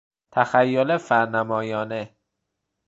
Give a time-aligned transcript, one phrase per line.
[0.31, 2.15] تخیل فرنمایانه